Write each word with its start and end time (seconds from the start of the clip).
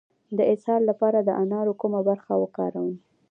د 0.37 0.39
اسهال 0.53 0.81
لپاره 0.89 1.19
د 1.23 1.29
انارو 1.43 1.73
کومه 1.81 1.99
برخه 2.09 2.33
وکاروم؟ 2.41 2.91